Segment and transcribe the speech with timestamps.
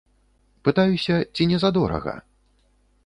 [0.67, 2.17] Пытаюся, ці не задорага?